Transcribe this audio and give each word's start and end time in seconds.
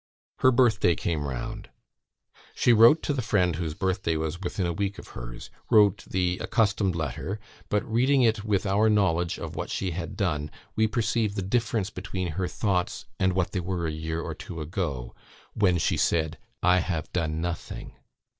Her 0.37 0.49
birthday 0.51 0.95
came 0.95 1.27
round. 1.27 1.69
She 2.55 2.73
wrote 2.73 3.03
to 3.03 3.13
the 3.13 3.21
friend 3.21 3.57
whose 3.57 3.75
birthday 3.75 4.15
was 4.17 4.41
within 4.41 4.65
a 4.65 4.73
week 4.73 4.97
of 4.97 5.09
hers; 5.09 5.51
wrote 5.69 6.05
the 6.09 6.39
accustomed 6.41 6.95
letter; 6.95 7.39
but, 7.69 7.85
reading 7.85 8.23
it 8.23 8.43
with 8.43 8.65
our 8.65 8.89
knowledge 8.89 9.37
of 9.37 9.55
what 9.55 9.69
she 9.69 9.91
had 9.91 10.17
done, 10.17 10.49
we 10.75 10.87
perceive 10.87 11.35
the 11.35 11.43
difference 11.43 11.91
between 11.91 12.29
her 12.29 12.47
thoughts 12.47 13.05
and 13.19 13.33
what 13.33 13.51
they 13.51 13.59
were 13.59 13.85
a 13.85 13.91
year 13.91 14.19
or 14.21 14.33
two 14.33 14.59
ago, 14.59 15.13
when 15.53 15.77
she 15.77 15.97
said 15.97 16.39
"I 16.63 16.79
have 16.79 17.13
done 17.13 17.39
nothing." 17.39 17.93